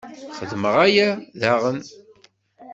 [0.37, 1.79] Xedmeɣ aya, daɣen.